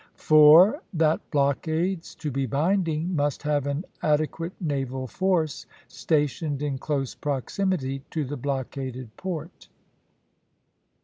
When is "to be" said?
2.15-2.47